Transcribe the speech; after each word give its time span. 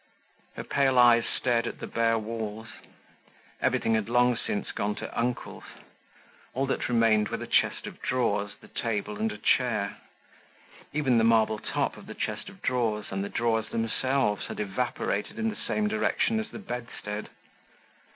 Her 0.55 0.63
pale 0.63 0.97
eyes 0.97 1.25
stared 1.27 1.67
at 1.67 1.77
the 1.77 1.85
bare 1.85 2.17
walls. 2.17 2.69
Everything 3.61 3.93
had 3.93 4.09
long 4.09 4.35
since 4.35 4.71
gone 4.71 4.95
to 4.95 5.15
"uncle's." 5.19 5.65
All 6.55 6.65
that 6.65 6.89
remained 6.89 7.29
were 7.29 7.37
the 7.37 7.45
chest 7.45 7.85
of 7.85 8.01
drawers, 8.01 8.55
the 8.61 8.67
table 8.67 9.19
and 9.19 9.31
a 9.31 9.37
chair. 9.37 9.97
Even 10.91 11.19
the 11.19 11.23
marble 11.23 11.59
top 11.59 11.97
of 11.97 12.07
the 12.07 12.15
chest 12.15 12.49
of 12.49 12.63
drawers 12.63 13.11
and 13.11 13.23
the 13.23 13.29
drawers 13.29 13.69
themselves, 13.69 14.47
had 14.47 14.59
evaporated 14.59 15.37
in 15.37 15.51
the 15.51 15.59
same 15.67 15.87
direction 15.87 16.39
as 16.39 16.49
the 16.49 16.57
bedstead. 16.57 17.29